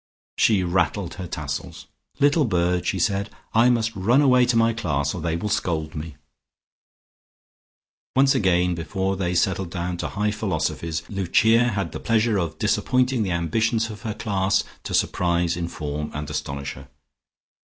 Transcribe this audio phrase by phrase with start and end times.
[0.39, 1.85] She rattled her tassels.
[2.19, 3.29] "Little bird!" she said.
[3.53, 6.15] "I must run away to my class, or they will scold me."
[8.15, 13.21] Once again before they settled down to high philosophies, Lucia had the pleasure of disappointing
[13.21, 16.87] the ambitions of her class to surprise, inform and astonish her.